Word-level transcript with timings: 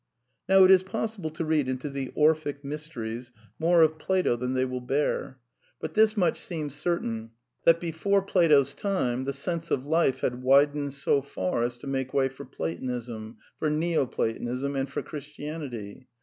Now 0.49 0.63
it 0.63 0.71
is 0.71 0.81
possible 0.81 1.29
to 1.29 1.45
read 1.45 1.67
into 1.67 1.87
the 1.87 2.07
Orphic 2.15 2.63
Mysteries 2.63 3.31
more 3.59 3.83
of 3.83 3.99
Plato 3.99 4.35
than 4.35 4.55
they 4.55 4.65
will 4.65 4.81
bear; 4.81 5.37
but 5.79 5.93
this 5.93 6.17
much 6.17 6.39
seems 6.41 6.73
THE 6.83 6.89
NEW 6.89 6.95
MYSTICISM 7.01 7.29
245 7.65 7.65
certain, 7.65 7.65
that 7.65 7.79
before 7.79 8.21
Plato's 8.23 8.73
time 8.73 9.25
the 9.25 9.31
sense 9.31 9.69
of 9.69 9.85
life 9.85 10.21
had 10.21 10.41
widened 10.41 10.93
so 10.93 11.21
far 11.21 11.61
as 11.61 11.77
to 11.77 11.85
make 11.85 12.15
way 12.15 12.29
for 12.29 12.45
Platonism, 12.45 13.37
for 13.59 13.69
Neo 13.69 14.07
|. 14.07 14.07
Platonism, 14.07 14.75
and 14.75 14.89
for 14.89 15.03
Christianity. 15.03 16.07